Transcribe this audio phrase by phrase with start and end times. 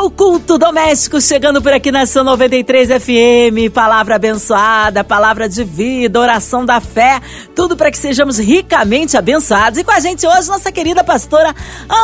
[0.00, 3.72] o culto doméstico chegando por aqui na São 93 FM.
[3.72, 7.20] Palavra abençoada, palavra de vida, oração da fé,
[7.54, 9.78] tudo para que sejamos ricamente abençoados.
[9.78, 11.54] E com a gente hoje, nossa querida pastora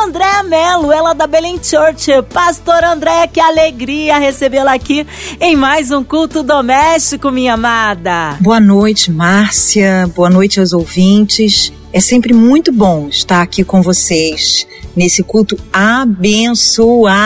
[0.03, 2.11] Andréa Melo, ela da Belém Church.
[2.31, 5.05] Pastora Andréa, que alegria recebê-la aqui
[5.39, 8.37] em mais um culto doméstico, minha amada.
[8.39, 10.07] Boa noite, Márcia.
[10.15, 11.73] Boa noite aos ouvintes.
[11.97, 17.23] É sempre muito bom estar aqui com vocês nesse culto abençoado.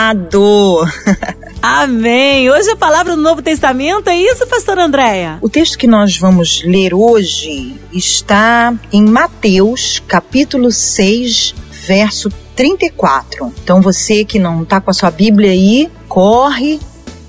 [1.62, 2.50] Amém.
[2.50, 5.40] Hoje a palavra do Novo Testamento é isso, pastor Andréia?
[5.42, 11.54] O texto que nós vamos ler hoje está em Mateus, capítulo 6,
[11.86, 13.54] verso 34.
[13.62, 16.80] Então você que não está com a sua Bíblia aí, corre,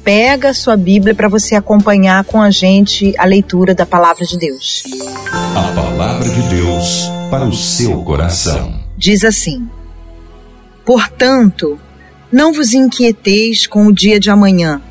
[0.04, 4.38] pega a sua Bíblia para você acompanhar com a gente a leitura da palavra de
[4.38, 4.84] Deus.
[5.32, 8.79] A palavra de Deus para o seu coração.
[8.95, 9.66] Diz assim:
[10.85, 11.80] Portanto,
[12.30, 14.83] não vos inquieteis com o dia de amanhã,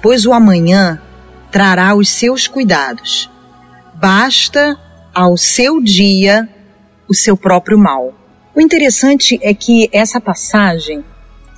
[0.00, 1.02] pois o amanhã
[1.50, 3.28] trará os seus cuidados.
[3.96, 4.78] Basta
[5.12, 6.48] ao seu dia
[7.08, 8.14] o seu próprio mal.
[8.54, 11.04] O interessante é que essa passagem,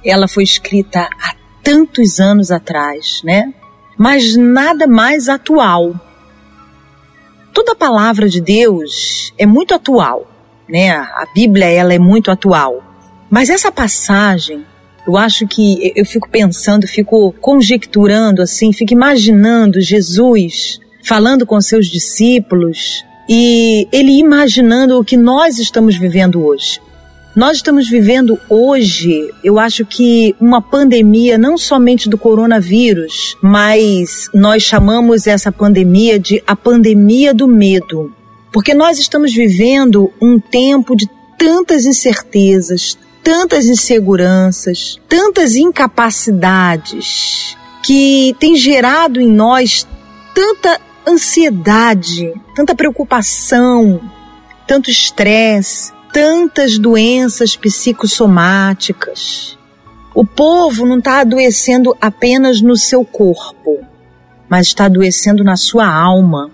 [0.03, 3.53] ela foi escrita há tantos anos atrás, né?
[3.99, 5.95] Mas nada mais atual
[7.57, 10.31] toda a palavra de Deus é muito atual,
[10.69, 10.91] né?
[10.91, 12.85] A Bíblia ela é muito atual.
[13.31, 14.63] Mas essa passagem,
[15.09, 21.87] eu acho que eu fico pensando, fico conjecturando assim, fico imaginando Jesus falando com seus
[21.87, 26.79] discípulos e ele imaginando o que nós estamos vivendo hoje.
[27.37, 34.63] Nós estamos vivendo hoje, eu acho que uma pandemia não somente do coronavírus, mas nós
[34.63, 38.11] chamamos essa pandemia de a pandemia do medo.
[38.51, 48.57] Porque nós estamos vivendo um tempo de tantas incertezas, tantas inseguranças, tantas incapacidades que tem
[48.57, 49.87] gerado em nós
[50.35, 54.01] tanta ansiedade, tanta preocupação,
[54.67, 59.59] tanto estresse, tantas doenças psicossomáticas.
[60.15, 63.85] O povo não está adoecendo apenas no seu corpo,
[64.49, 66.51] mas está adoecendo na sua alma.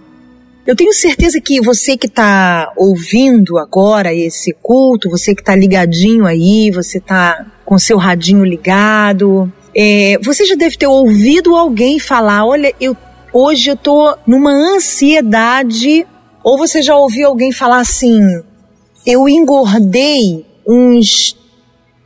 [0.67, 6.27] Eu tenho certeza que você que está ouvindo agora esse culto, você que está ligadinho
[6.27, 12.45] aí, você está com seu radinho ligado, é, você já deve ter ouvido alguém falar:
[12.45, 12.97] olha, eu,
[13.33, 16.05] hoje eu estou numa ansiedade.
[16.43, 18.43] Ou você já ouviu alguém falar assim:
[19.07, 21.37] eu engordei uns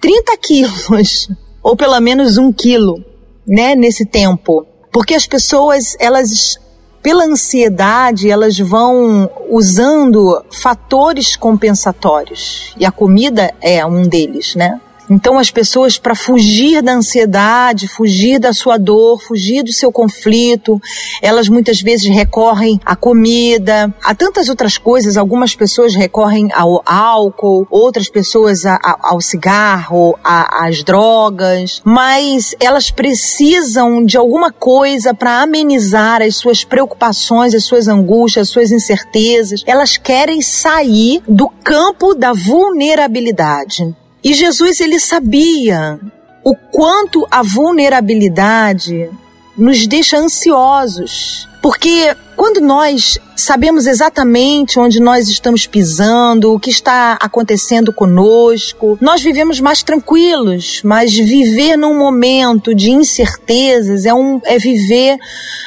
[0.00, 1.28] 30 quilos,
[1.62, 3.04] ou pelo menos um quilo,
[3.46, 4.66] né, nesse tempo.
[4.92, 6.58] Porque as pessoas, elas,
[7.02, 12.74] pela ansiedade, elas vão usando fatores compensatórios.
[12.78, 14.80] E a comida é um deles, né?
[15.08, 20.80] Então, as pessoas, para fugir da ansiedade, fugir da sua dor, fugir do seu conflito,
[21.22, 25.16] elas muitas vezes recorrem à comida, a tantas outras coisas.
[25.16, 32.54] Algumas pessoas recorrem ao álcool, outras pessoas a, a, ao cigarro, a, às drogas, mas
[32.58, 38.72] elas precisam de alguma coisa para amenizar as suas preocupações, as suas angústias, as suas
[38.72, 39.62] incertezas.
[39.66, 43.94] Elas querem sair do campo da vulnerabilidade.
[44.22, 45.98] E Jesus ele sabia
[46.44, 49.10] o quanto a vulnerabilidade
[49.56, 51.48] nos deixa ansiosos.
[51.62, 59.22] Porque quando nós sabemos exatamente onde nós estamos pisando, o que está acontecendo conosco, nós
[59.22, 60.82] vivemos mais tranquilos.
[60.84, 65.18] Mas viver num momento de incertezas é, um, é viver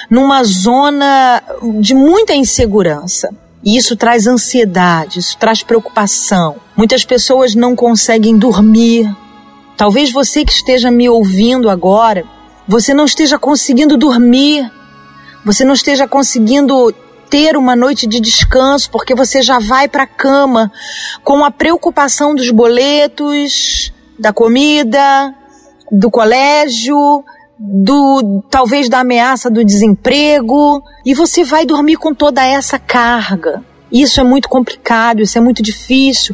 [0.09, 1.43] numa zona
[1.81, 3.29] de muita insegurança.
[3.63, 6.57] E isso traz ansiedade, isso traz preocupação.
[6.75, 9.13] Muitas pessoas não conseguem dormir.
[9.75, 12.23] Talvez você que esteja me ouvindo agora,
[12.67, 14.71] você não esteja conseguindo dormir.
[15.45, 16.93] Você não esteja conseguindo
[17.29, 20.71] ter uma noite de descanso porque você já vai para a cama
[21.23, 25.33] com a preocupação dos boletos, da comida,
[25.91, 27.23] do colégio,
[27.59, 33.61] do talvez da ameaça do desemprego e você vai dormir com toda essa carga.
[33.91, 36.33] Isso é muito complicado, isso é muito difícil.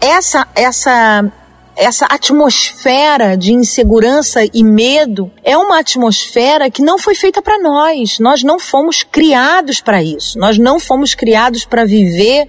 [0.00, 1.32] Essa essa
[1.74, 8.18] essa atmosfera de insegurança e medo é uma atmosfera que não foi feita para nós.
[8.18, 10.38] Nós não fomos criados para isso.
[10.40, 12.46] Nós não fomos criados para viver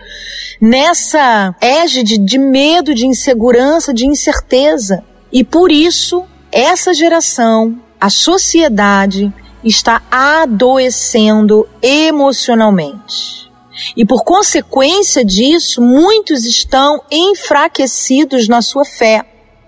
[0.60, 5.04] nessa égide de medo, de insegurança, de incerteza.
[5.32, 13.50] E por isso essa geração a sociedade está adoecendo emocionalmente.
[13.96, 19.26] E por consequência disso, muitos estão enfraquecidos na sua fé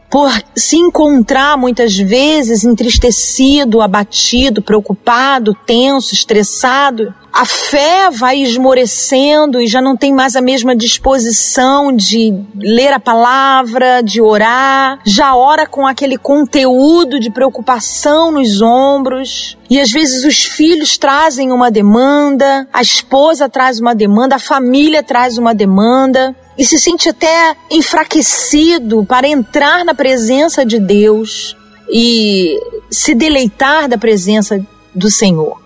[0.10, 9.68] por se encontrar muitas vezes entristecido, abatido, preocupado, tenso, estressado, a fé vai esmorecendo e
[9.68, 15.66] já não tem mais a mesma disposição de ler a palavra, de orar, já ora
[15.66, 19.58] com aquele conteúdo de preocupação nos ombros.
[19.70, 25.02] E às vezes os filhos trazem uma demanda, a esposa traz uma demanda, a família
[25.02, 31.56] traz uma demanda e se sente até enfraquecido para entrar na presença de Deus
[31.90, 34.60] e se deleitar da presença
[34.94, 35.61] do Senhor.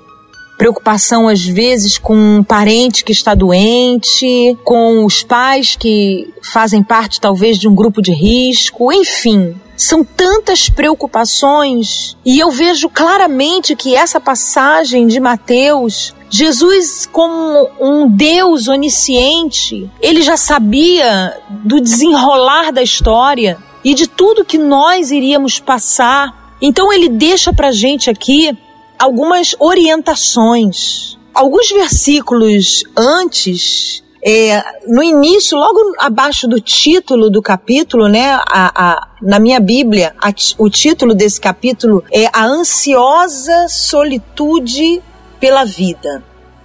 [0.57, 7.19] Preocupação às vezes com um parente que está doente, com os pais que fazem parte
[7.19, 13.95] talvez de um grupo de risco, enfim, são tantas preocupações e eu vejo claramente que
[13.95, 22.83] essa passagem de Mateus Jesus, como um Deus onisciente, ele já sabia do desenrolar da
[22.83, 26.57] história e de tudo que nós iríamos passar.
[26.61, 28.57] Então ele deixa para gente aqui
[29.00, 31.18] algumas orientações.
[31.33, 39.07] Alguns versículos antes, é, no início, logo abaixo do título do capítulo, né, a, a,
[39.21, 45.03] na minha Bíblia, a, o título desse capítulo é A Ansiosa Solitude
[45.39, 46.24] pela vida.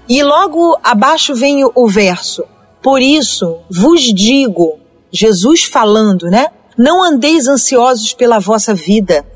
[0.09, 2.45] E logo abaixo vem o, o verso:
[2.83, 4.79] Por isso vos digo,
[5.11, 6.47] Jesus falando, né?
[6.79, 9.27] Não andeis ansiosos pela vossa vida.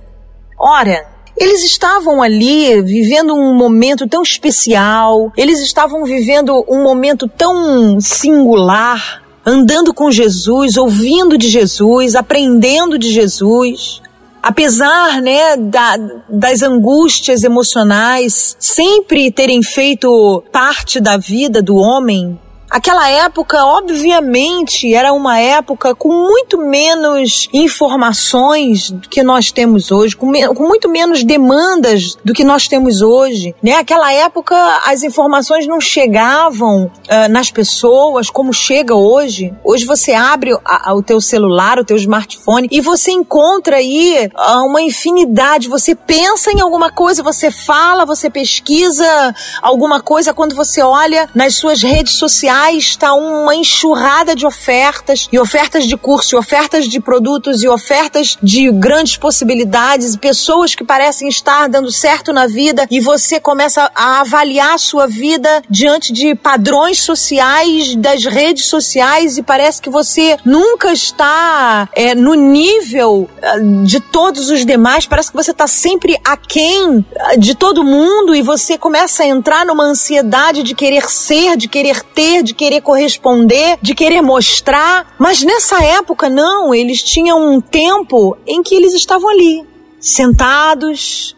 [0.59, 8.01] Ora, eles estavam ali vivendo um momento tão especial, eles estavam vivendo um momento tão
[8.01, 14.01] singular, andando com Jesus, ouvindo de Jesus, aprendendo de Jesus.
[14.43, 15.97] Apesar né, da,
[16.29, 22.39] das angústias emocionais sempre terem feito parte da vida do homem,
[22.75, 30.17] Aquela época, obviamente, era uma época com muito menos informações do que nós temos hoje,
[30.17, 33.55] com, com, muito menos demandas do que nós temos hoje.
[33.63, 33.75] Né?
[33.75, 34.57] Aquela época,
[34.87, 39.55] as informações não chegavam uh, nas pessoas como chega hoje.
[39.63, 44.29] Hoje você abre a, a, o teu celular, o teu smartphone e você encontra aí
[44.35, 45.69] uh, uma infinidade.
[45.69, 49.33] Você pensa em alguma coisa, você fala, você pesquisa
[49.63, 55.39] alguma coisa quando você olha nas suas redes sociais está uma enxurrada de ofertas, e
[55.39, 61.29] ofertas de curso, e ofertas de produtos, e ofertas de grandes possibilidades, pessoas que parecem
[61.29, 66.35] estar dando certo na vida, e você começa a avaliar a sua vida diante de
[66.35, 73.61] padrões sociais, das redes sociais, e parece que você nunca está é, no nível é,
[73.85, 78.43] de todos os demais, parece que você está sempre aquém é, de todo mundo, e
[78.43, 83.79] você começa a entrar numa ansiedade de querer ser, de querer ter, de querer corresponder,
[83.83, 85.15] de querer mostrar.
[85.19, 89.67] Mas nessa época, não, eles tinham um tempo em que eles estavam ali,
[90.01, 91.37] sentados,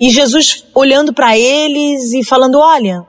[0.00, 3.04] e Jesus olhando para eles e falando: Olha,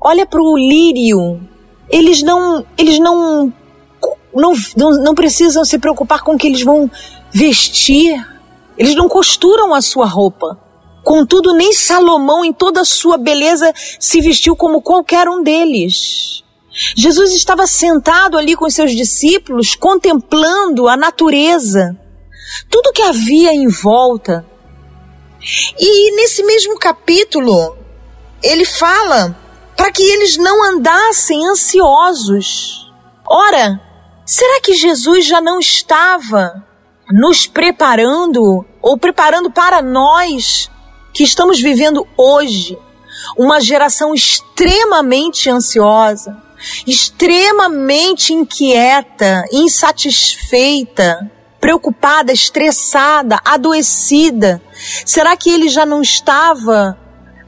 [0.00, 1.40] olha para o lírio.
[1.88, 3.52] Eles não, eles não,
[4.34, 6.90] não, não precisam se preocupar com o que eles vão
[7.32, 8.26] vestir.
[8.76, 10.58] Eles não costuram a sua roupa.
[11.04, 16.41] Contudo, nem Salomão, em toda a sua beleza, se vestiu como qualquer um deles.
[16.72, 21.96] Jesus estava sentado ali com seus discípulos, contemplando a natureza,
[22.70, 24.46] tudo que havia em volta.
[25.78, 27.76] E nesse mesmo capítulo,
[28.42, 29.36] ele fala
[29.76, 32.90] para que eles não andassem ansiosos.
[33.26, 33.80] Ora,
[34.24, 36.64] será que Jesus já não estava
[37.10, 40.70] nos preparando ou preparando para nós
[41.12, 42.78] que estamos vivendo hoje
[43.36, 46.51] uma geração extremamente ansiosa?
[46.86, 54.60] Extremamente inquieta, insatisfeita, preocupada, estressada, adoecida?
[55.04, 56.98] Será que ele já não estava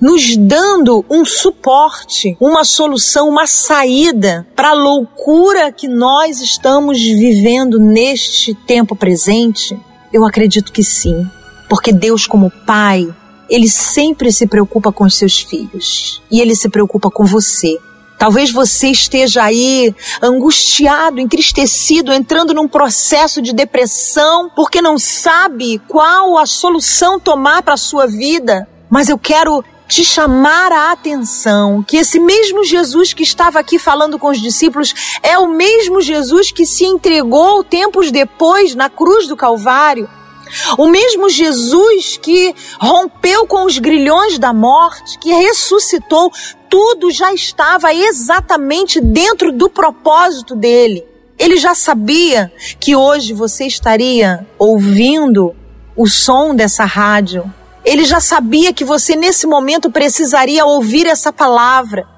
[0.01, 7.79] nos dando um suporte, uma solução, uma saída para a loucura que nós estamos vivendo
[7.79, 9.79] neste tempo presente?
[10.13, 11.27] Eu acredito que sim,
[11.69, 13.13] porque Deus, como Pai,
[13.49, 17.79] ele sempre se preocupa com os seus filhos e ele se preocupa com você.
[18.25, 26.39] Talvez você esteja aí angustiado, entristecido, entrando num processo de depressão, porque não sabe qual
[26.39, 28.67] a solução tomar para a sua vida.
[28.89, 34.19] Mas eu quero te chamar a atenção que esse mesmo Jesus que estava aqui falando
[34.19, 39.37] com os discípulos é o mesmo Jesus que se entregou tempos depois na cruz do
[39.37, 40.09] Calvário
[40.79, 46.31] O mesmo Jesus que rompeu com os grilhões da morte, que ressuscitou,
[46.75, 51.05] tudo já estava exatamente dentro do propósito dele.
[51.39, 55.55] Ele já sabia que hoje você estaria ouvindo
[55.97, 57.45] o som dessa rádio.
[57.85, 62.09] Ele já sabia que você nesse momento precisaria ouvir essa palavra.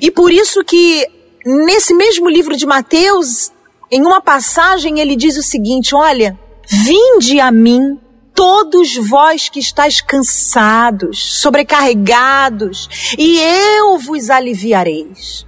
[0.00, 1.06] E por isso que
[1.44, 3.52] nesse mesmo livro de Mateus,
[3.90, 6.34] em uma passagem ele diz o seguinte: olha,
[6.66, 8.00] vinde a mim
[8.40, 15.46] todos vós que estáis cansados, sobrecarregados, e eu vos aliviareis.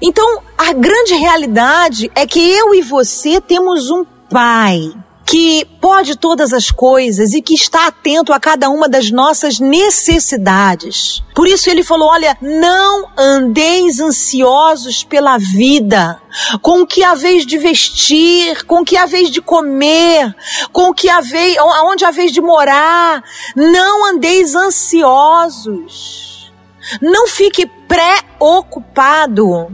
[0.00, 4.94] Então, a grande realidade é que eu e você temos um Pai
[5.30, 11.22] que pode todas as coisas e que está atento a cada uma das nossas necessidades.
[11.36, 16.20] Por isso ele falou: olha, não andeis ansiosos pela vida,
[16.60, 20.34] com o que haveis de vestir, com o que haveis de comer,
[20.72, 23.22] com o que haveis, aonde haveis de morar.
[23.54, 26.50] Não andeis ansiosos.
[27.00, 29.70] Não fique preocupado.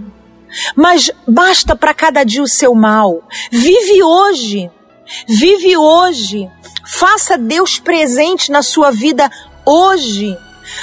[0.75, 3.22] Mas basta para cada dia o seu mal.
[3.50, 4.70] Vive hoje
[5.28, 6.50] Vive hoje.
[6.86, 9.30] Faça Deus presente na sua vida
[9.64, 10.36] hoje.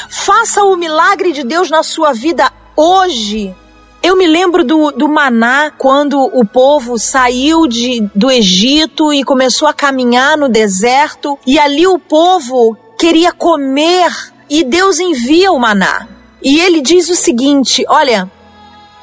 [0.09, 3.55] Faça o milagre de Deus na sua vida hoje.
[4.01, 9.67] Eu me lembro do, do maná quando o povo saiu de, do Egito e começou
[9.67, 14.11] a caminhar no deserto, e ali o povo queria comer
[14.49, 16.07] e Deus envia o maná.
[16.41, 18.29] E ele diz o seguinte: olha,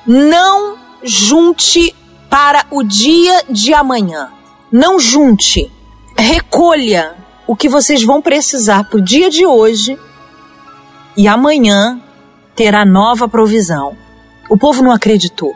[0.07, 1.95] não junte
[2.29, 4.31] para o dia de amanhã
[4.73, 5.71] não junte,
[6.17, 9.99] recolha o que vocês vão precisar para o dia de hoje
[11.17, 12.01] e amanhã
[12.55, 13.97] terá nova provisão.
[14.49, 15.53] O povo não acreditou.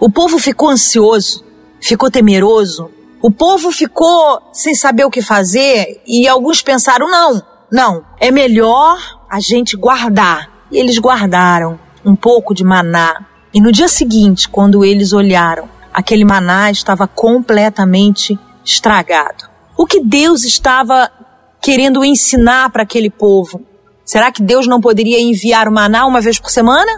[0.00, 1.44] O povo ficou ansioso,
[1.80, 2.90] ficou temeroso.
[3.20, 8.98] O povo ficou sem saber o que fazer e alguns pensaram: não, não, é melhor
[9.28, 10.50] a gente guardar.
[10.70, 13.26] E eles guardaram um pouco de maná.
[13.52, 15.68] E no dia seguinte, quando eles olharam
[16.00, 19.48] aquele maná estava completamente estragado.
[19.76, 21.10] O que Deus estava
[21.62, 23.62] querendo ensinar para aquele povo?
[24.04, 26.90] Será que Deus não poderia enviar o maná uma vez por semana?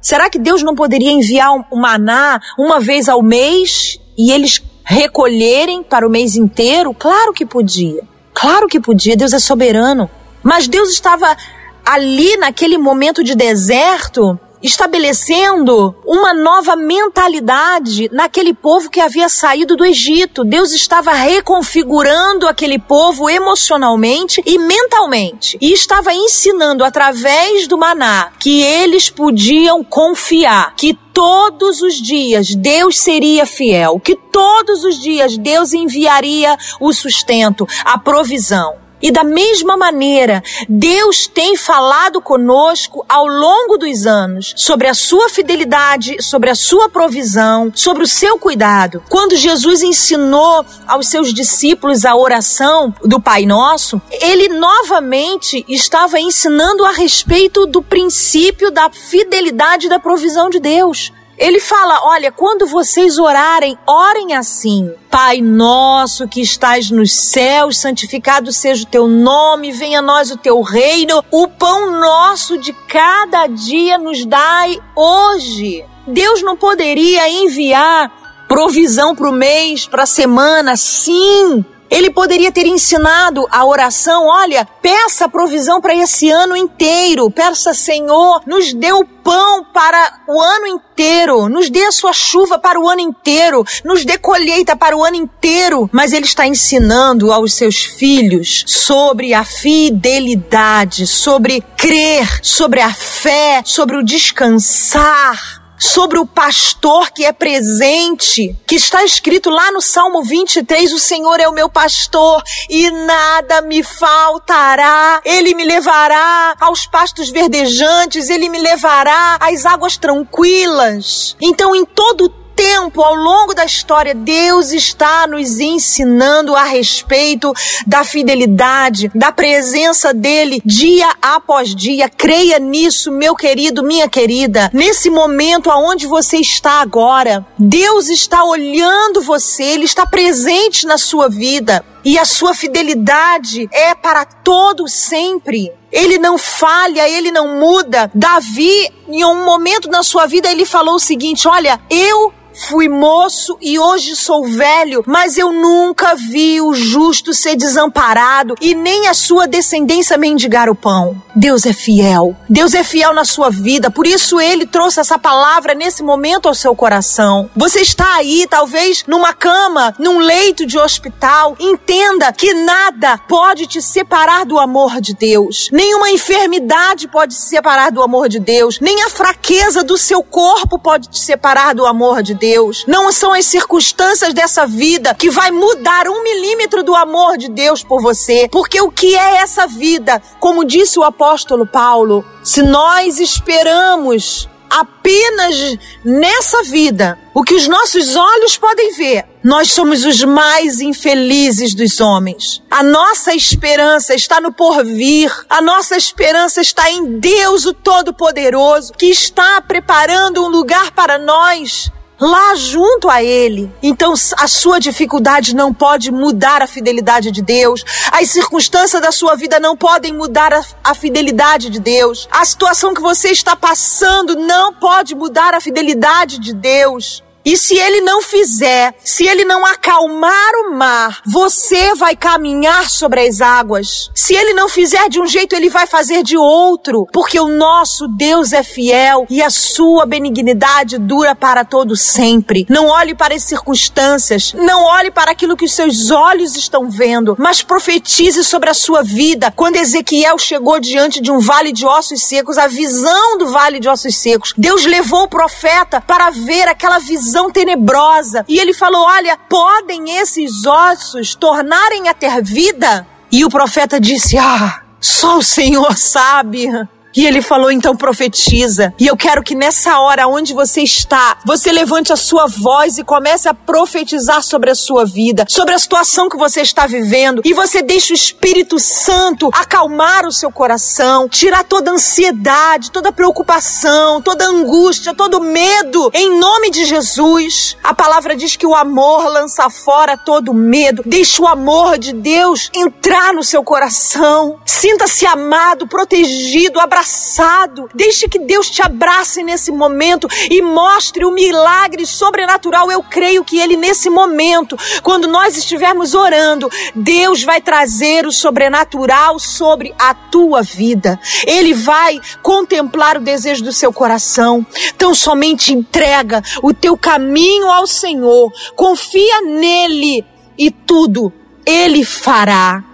[0.00, 5.82] Será que Deus não poderia enviar o maná uma vez ao mês e eles recolherem
[5.82, 6.94] para o mês inteiro?
[6.94, 8.02] Claro que podia.
[8.34, 9.16] Claro que podia.
[9.16, 10.10] Deus é soberano.
[10.42, 11.36] Mas Deus estava
[11.84, 19.84] ali naquele momento de deserto estabelecendo uma nova mentalidade naquele povo que havia saído do
[19.84, 20.44] Egito.
[20.44, 25.58] Deus estava reconfigurando aquele povo emocionalmente e mentalmente.
[25.60, 32.98] E estava ensinando através do maná que eles podiam confiar, que todos os dias Deus
[32.98, 38.89] seria fiel, que todos os dias Deus enviaria o sustento, a provisão.
[39.02, 45.28] E da mesma maneira, Deus tem falado conosco ao longo dos anos sobre a sua
[45.28, 49.02] fidelidade, sobre a sua provisão, sobre o seu cuidado.
[49.08, 56.84] Quando Jesus ensinou aos seus discípulos a oração do Pai Nosso, ele novamente estava ensinando
[56.84, 61.12] a respeito do princípio da fidelidade da provisão de Deus.
[61.40, 64.92] Ele fala: olha, quando vocês orarem, orem assim.
[65.10, 70.36] Pai nosso que estás nos céus, santificado seja o teu nome, venha a nós o
[70.36, 71.24] teu reino.
[71.30, 75.82] O pão nosso de cada dia nos dai hoje.
[76.06, 78.12] Deus não poderia enviar
[78.46, 84.66] provisão para o mês, para a semana, sim, ele poderia ter ensinado a oração: olha,
[84.80, 87.30] peça provisão para esse ano inteiro.
[87.30, 92.58] Peça, Senhor, nos dê o pão para o ano inteiro, nos dê a sua chuva
[92.58, 95.90] para o ano inteiro, nos dê colheita para o ano inteiro.
[95.92, 103.62] Mas ele está ensinando aos seus filhos sobre a fidelidade, sobre crer, sobre a fé,
[103.64, 110.22] sobre o descansar sobre o pastor que é presente, que está escrito lá no Salmo
[110.22, 115.22] 23: O Senhor é o meu pastor e nada me faltará.
[115.24, 121.36] Ele me levará aos pastos verdejantes, ele me levará às águas tranquilas.
[121.40, 127.54] Então, em todo tempo, ao longo da história, Deus está nos ensinando a respeito
[127.86, 132.06] da fidelidade, da presença dele dia após dia.
[132.06, 134.70] Creia nisso, meu querido, minha querida.
[134.74, 141.30] Nesse momento aonde você está agora, Deus está olhando você, ele está presente na sua
[141.30, 145.72] vida e a sua fidelidade é para todo sempre.
[145.90, 148.10] Ele não falha, ele não muda.
[148.14, 152.34] Davi, em um momento na sua vida, ele falou o seguinte: Olha, eu
[152.68, 158.74] fui moço e hoje sou velho, mas eu nunca vi o justo ser desamparado e
[158.74, 161.20] nem a sua descendência mendigar o pão.
[161.34, 162.36] Deus é fiel.
[162.48, 166.54] Deus é fiel na sua vida, por isso ele trouxe essa palavra nesse momento ao
[166.54, 167.48] seu coração.
[167.56, 171.56] Você está aí, talvez numa cama, num leito de hospital.
[171.58, 175.68] Entenda que nada pode te separar do amor de Deus.
[175.72, 178.78] Nenhuma enfermidade pode te separar do amor de Deus.
[178.80, 182.49] Nem a fraqueza do seu corpo pode te separar do amor de Deus.
[182.86, 187.82] Não são as circunstâncias dessa vida que vai mudar um milímetro do amor de Deus
[187.82, 188.48] por você.
[188.50, 190.20] Porque o que é essa vida?
[190.38, 198.14] Como disse o apóstolo Paulo, se nós esperamos apenas nessa vida o que os nossos
[198.14, 202.62] olhos podem ver, nós somos os mais infelizes dos homens.
[202.70, 209.06] A nossa esperança está no porvir, a nossa esperança está em Deus, o Todo-Poderoso, que
[209.06, 211.90] está preparando um lugar para nós
[212.20, 213.72] lá junto a Ele.
[213.82, 217.84] Então a sua dificuldade não pode mudar a fidelidade de Deus.
[218.12, 222.28] As circunstâncias da sua vida não podem mudar a, a fidelidade de Deus.
[222.30, 227.22] A situação que você está passando não pode mudar a fidelidade de Deus.
[227.42, 233.26] E se ele não fizer, se ele não acalmar o mar, você vai caminhar sobre
[233.26, 234.10] as águas.
[234.14, 238.06] Se ele não fizer de um jeito, ele vai fazer de outro, porque o nosso
[238.08, 242.66] Deus é fiel e a sua benignidade dura para todo sempre.
[242.68, 247.36] Não olhe para as circunstâncias, não olhe para aquilo que os seus olhos estão vendo,
[247.38, 249.50] mas profetize sobre a sua vida.
[249.56, 253.88] Quando Ezequiel chegou diante de um vale de ossos secos, a visão do vale de
[253.88, 258.44] ossos secos, Deus levou o profeta para ver aquela visão visão tenebrosa.
[258.48, 263.06] E ele falou: Olha, podem esses ossos tornarem a ter vida?
[263.30, 266.66] E o profeta disse: Ah, só o Senhor sabe.
[267.14, 268.94] E ele falou: então profetiza.
[268.98, 273.04] E eu quero que nessa hora onde você está, você levante a sua voz e
[273.04, 277.42] comece a profetizar sobre a sua vida, sobre a situação que você está vivendo.
[277.44, 284.22] E você deixe o Espírito Santo acalmar o seu coração, tirar toda ansiedade, toda preocupação,
[284.22, 286.10] toda angústia, todo medo.
[286.14, 287.76] Em nome de Jesus.
[287.82, 291.02] A palavra diz que o amor lança fora todo medo.
[291.04, 294.58] Deixe o amor de Deus entrar no seu coração.
[294.64, 297.88] Sinta-se amado, protegido, abraçado abraçado.
[297.94, 302.90] Deixe que Deus te abrace nesse momento e mostre o milagre sobrenatural.
[302.90, 309.38] Eu creio que Ele, nesse momento, quando nós estivermos orando, Deus vai trazer o sobrenatural
[309.38, 311.18] sobre a tua vida.
[311.46, 314.64] Ele vai contemplar o desejo do seu coração.
[314.94, 320.24] Então, somente entrega o teu caminho ao Senhor, confia nele
[320.58, 321.32] e tudo
[321.64, 322.89] Ele fará.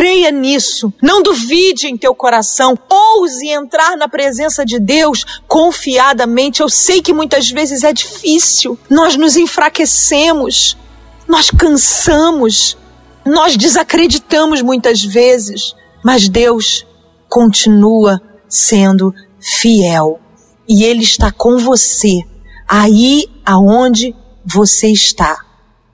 [0.00, 0.90] Creia nisso.
[1.02, 2.74] Não duvide em teu coração.
[2.88, 6.62] Ouse entrar na presença de Deus confiadamente.
[6.62, 8.78] Eu sei que muitas vezes é difícil.
[8.88, 10.74] Nós nos enfraquecemos.
[11.28, 12.78] Nós cansamos.
[13.26, 15.74] Nós desacreditamos muitas vezes.
[16.02, 16.86] Mas Deus
[17.28, 20.18] continua sendo fiel.
[20.66, 22.22] E Ele está com você,
[22.66, 25.36] aí aonde você está.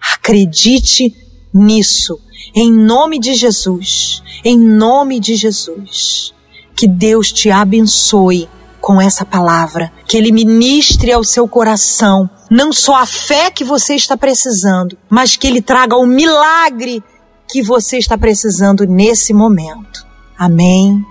[0.00, 1.12] Acredite
[1.52, 2.20] nisso
[2.54, 6.32] em nome de Jesus, em nome de Jesus,
[6.74, 8.48] que Deus te abençoe
[8.80, 13.94] com essa palavra, que Ele ministre ao seu coração não só a fé que você
[13.94, 17.02] está precisando, mas que Ele traga o milagre
[17.48, 20.06] que você está precisando nesse momento.
[20.38, 21.04] Amém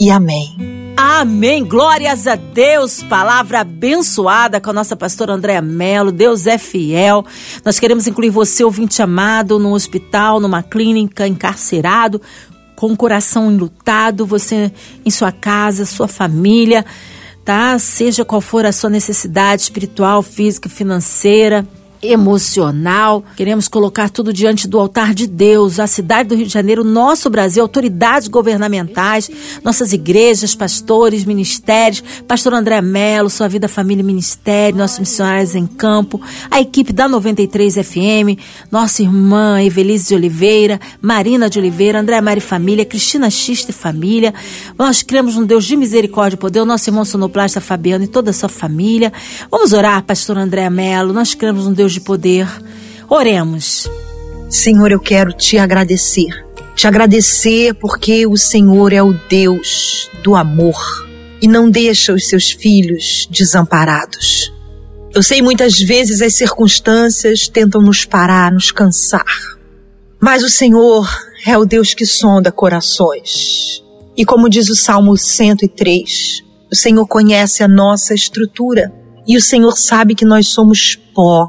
[0.00, 0.81] e amém.
[0.96, 1.64] Amém.
[1.64, 3.02] Glórias a Deus.
[3.02, 6.12] Palavra abençoada com a nossa pastora Andréa Mello.
[6.12, 7.24] Deus é fiel.
[7.64, 12.20] Nós queremos incluir você, ouvinte amado, no hospital, numa clínica, encarcerado,
[12.76, 14.72] com o coração enlutado, você
[15.04, 16.84] em sua casa, sua família,
[17.44, 17.78] tá?
[17.78, 21.66] Seja qual for a sua necessidade espiritual, física, financeira
[22.02, 23.24] emocional.
[23.36, 27.30] Queremos colocar tudo diante do altar de Deus, a cidade do Rio de Janeiro, nosso
[27.30, 29.30] Brasil, autoridades governamentais,
[29.62, 35.66] nossas igrejas, pastores, ministérios, pastor André Melo, sua vida, família e ministério, nossos missionários em
[35.66, 38.38] campo, a equipe da 93 FM,
[38.70, 44.34] nossa irmã Evelise de Oliveira, Marina de Oliveira, André Mari Família, Cristina Xista Família.
[44.76, 48.30] Nós cremos num Deus de misericórdia e poder, o nosso irmão sonoplasta Fabiano e toda
[48.30, 49.12] a sua família.
[49.50, 51.12] Vamos orar, pastor André Melo.
[51.12, 52.48] Nós cremos num Deus de poder.
[53.08, 53.90] Oremos.
[54.48, 56.44] Senhor, eu quero te agradecer.
[56.74, 60.76] Te agradecer porque o Senhor é o Deus do amor
[61.40, 64.52] e não deixa os seus filhos desamparados.
[65.14, 69.24] Eu sei muitas vezes as circunstâncias tentam nos parar, nos cansar.
[70.20, 71.06] Mas o Senhor
[71.44, 73.82] é o Deus que sonda corações.
[74.16, 78.92] E como diz o Salmo 103, o Senhor conhece a nossa estrutura
[79.26, 81.48] E o Senhor sabe que nós somos pó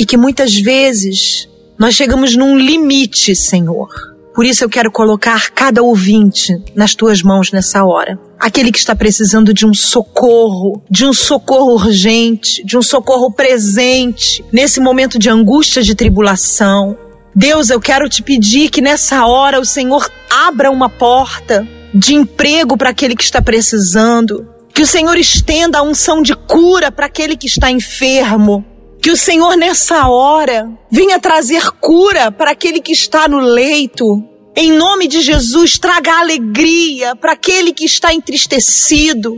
[0.00, 1.46] e que muitas vezes
[1.78, 3.86] nós chegamos num limite, Senhor.
[4.34, 8.18] Por isso eu quero colocar cada ouvinte nas tuas mãos nessa hora.
[8.38, 14.42] Aquele que está precisando de um socorro, de um socorro urgente, de um socorro presente,
[14.50, 16.96] nesse momento de angústia, de tribulação.
[17.36, 22.74] Deus, eu quero te pedir que nessa hora o Senhor abra uma porta de emprego
[22.74, 27.36] para aquele que está precisando, que o Senhor estenda a unção de cura para aquele
[27.36, 28.64] que está enfermo.
[29.02, 34.22] Que o Senhor nessa hora venha trazer cura para aquele que está no leito.
[34.54, 39.36] Em nome de Jesus, traga alegria para aquele que está entristecido.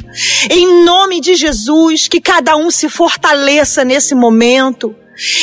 [0.51, 4.97] Em nome de Jesus, que cada um se fortaleça nesse momento.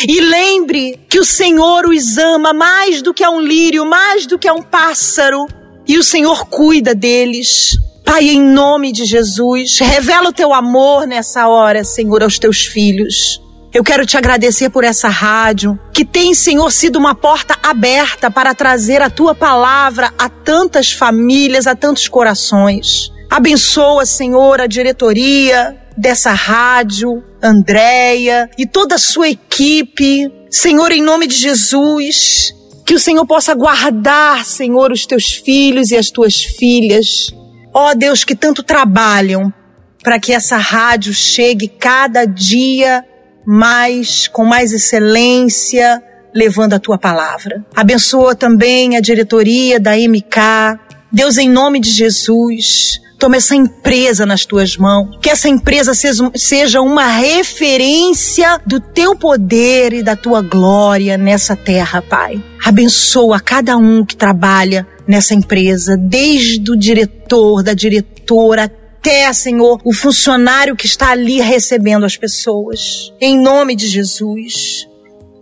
[0.07, 4.37] E lembre que o Senhor os ama mais do que a um lírio, mais do
[4.37, 5.47] que a um pássaro.
[5.87, 7.77] E o Senhor cuida deles.
[8.03, 13.39] Pai, em nome de Jesus, revela o teu amor nessa hora, Senhor, aos teus filhos.
[13.71, 18.55] Eu quero te agradecer por essa rádio, que tem, Senhor, sido uma porta aberta para
[18.55, 23.11] trazer a tua palavra a tantas famílias, a tantos corações.
[23.29, 30.31] Abençoa, Senhor, a diretoria dessa rádio, Andréia e toda a sua equipe.
[30.49, 35.97] Senhor, em nome de Jesus, que o Senhor possa guardar, Senhor, os teus filhos e
[35.97, 37.27] as tuas filhas.
[37.71, 39.53] Ó oh, Deus, que tanto trabalham
[40.01, 43.05] para que essa rádio chegue cada dia
[43.45, 46.01] mais, com mais excelência,
[46.33, 47.63] levando a tua palavra.
[47.75, 50.79] Abençoa também a diretoria da MK.
[51.11, 55.17] Deus, em nome de Jesus, toma essa empresa nas tuas mãos.
[55.21, 62.01] Que essa empresa seja uma referência do teu poder e da tua glória nessa terra,
[62.01, 62.41] Pai.
[62.63, 69.93] Abençoa cada um que trabalha nessa empresa, desde o diretor, da diretora, até, Senhor, o
[69.93, 73.13] funcionário que está ali recebendo as pessoas.
[73.21, 74.85] Em nome de Jesus.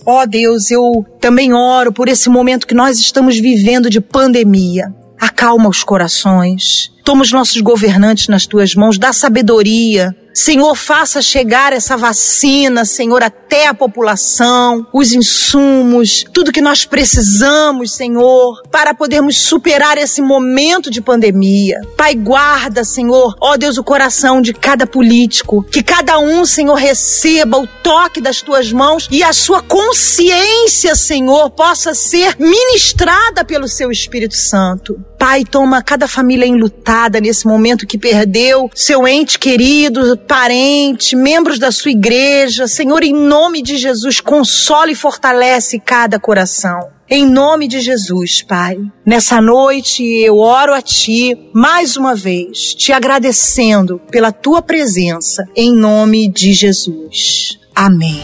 [0.05, 4.93] Ó oh, Deus, eu também oro por esse momento que nós estamos vivendo de pandemia.
[5.19, 6.91] Acalma os corações.
[7.03, 13.23] Toma os nossos governantes nas tuas mãos, dá sabedoria, Senhor, faça chegar essa vacina, Senhor,
[13.23, 20.91] até a população, os insumos, tudo que nós precisamos, Senhor, para podermos superar esse momento
[20.91, 21.81] de pandemia.
[21.97, 27.57] Pai, guarda, Senhor, ó Deus, o coração de cada político, que cada um, Senhor, receba
[27.57, 33.89] o toque das tuas mãos e a sua consciência, Senhor, possa ser ministrada pelo seu
[33.89, 35.03] Espírito Santo.
[35.17, 41.71] Pai, toma cada família enlutada nesse momento que perdeu seu ente querido, parente, membros da
[41.71, 42.67] sua igreja.
[42.67, 46.89] Senhor, em nome de Jesus, consola e fortalece cada coração.
[47.09, 48.77] Em nome de Jesus, Pai.
[49.05, 55.73] Nessa noite eu oro a Ti mais uma vez, te agradecendo pela Tua presença, em
[55.73, 57.57] nome de Jesus.
[57.73, 58.21] Amém.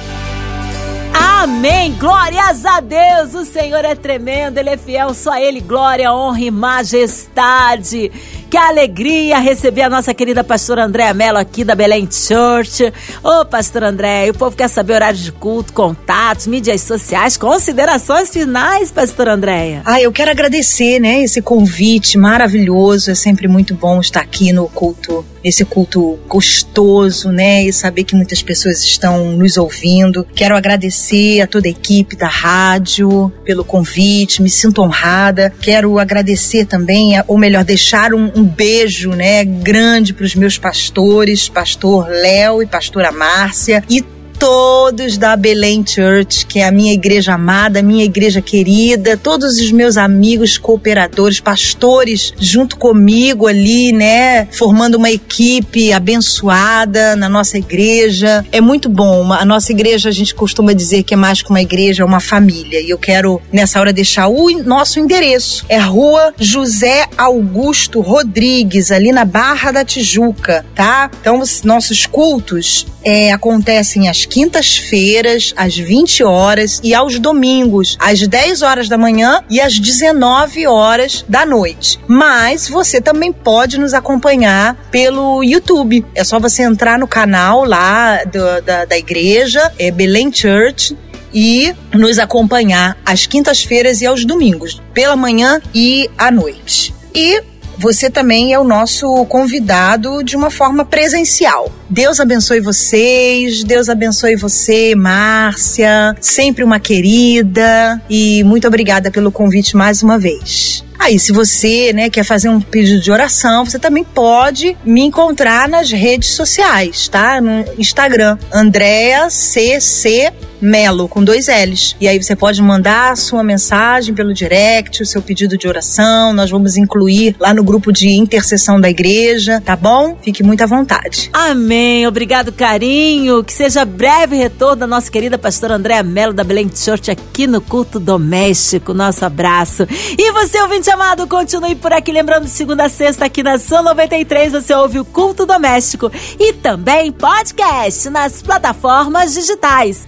[1.43, 1.93] Amém.
[1.99, 3.33] Glórias a Deus.
[3.33, 5.13] O Senhor é tremendo, Ele é fiel.
[5.13, 8.11] Só Ele, glória, honra e majestade.
[8.53, 12.93] Que alegria receber a nossa querida pastora Andréa Mello aqui da Belém Church.
[13.23, 18.91] Ô, pastor André, o povo quer saber horário de culto, contatos, mídias sociais, considerações finais,
[18.91, 19.81] pastor Andréia.
[19.83, 23.09] Ah, eu quero agradecer, né, esse convite maravilhoso.
[23.09, 28.15] É sempre muito bom estar aqui no culto, esse culto gostoso, né, e saber que
[28.15, 30.25] muitas pessoas estão nos ouvindo.
[30.35, 35.53] Quero agradecer a toda a equipe da rádio pelo convite, me sinto honrada.
[35.61, 41.49] Quero agradecer também, ou melhor, deixar um, um beijo, né, grande para os meus pastores,
[41.49, 44.12] pastor Léo e pastora Márcia e
[44.43, 49.71] todos da Belém Church, que é a minha igreja amada, minha igreja querida, todos os
[49.71, 58.45] meus amigos cooperadores, pastores junto comigo ali, né, formando uma equipe abençoada na nossa igreja.
[58.51, 59.31] É muito bom.
[59.31, 62.19] A nossa igreja, a gente costuma dizer que é mais que uma igreja, é uma
[62.19, 62.81] família.
[62.81, 65.65] E eu quero nessa hora deixar o nosso endereço.
[65.69, 71.09] É Rua José Augusto Rodrigues, ali na Barra da Tijuca, tá?
[71.21, 78.27] Então, os nossos cultos é, acontecem às quintas-feiras, às 20 horas, e aos domingos, às
[78.27, 81.99] 10 horas da manhã e às 19 horas da noite.
[82.07, 86.03] Mas você também pode nos acompanhar pelo YouTube.
[86.15, 90.97] É só você entrar no canal lá do, da, da igreja, é Belém Church,
[91.31, 96.91] e nos acompanhar às quintas-feiras e aos domingos, pela manhã e à noite.
[97.13, 97.43] E
[97.77, 101.71] você também é o nosso convidado de uma forma presencial.
[101.89, 109.75] Deus abençoe vocês, Deus abençoe você, Márcia, sempre uma querida e muito obrigada pelo convite
[109.75, 110.83] mais uma vez.
[110.97, 115.67] Aí, se você né, quer fazer um pedido de oração, você também pode me encontrar
[115.67, 117.41] nas redes sociais, tá?
[117.41, 120.31] No Instagram, Andréa CC
[120.63, 121.95] Melo, com dois L's.
[121.99, 126.33] E aí você pode mandar a sua mensagem pelo direct, o seu pedido de oração.
[126.33, 130.17] Nós vamos incluir lá no grupo de intercessão da igreja, tá bom?
[130.21, 131.29] Fique muito à vontade.
[131.33, 132.07] Amém.
[132.07, 133.43] Obrigado, carinho.
[133.43, 137.59] Que seja breve retorno da nossa querida pastora Andréa Melo da Belém Church aqui no
[137.59, 138.93] culto doméstico.
[138.93, 139.85] Nosso abraço.
[140.17, 142.11] E você, ouvinte amado, continue por aqui.
[142.11, 147.11] Lembrando, segunda a sexta, aqui na São 93, você ouve o culto doméstico e também
[147.11, 150.07] podcast nas plataformas digitais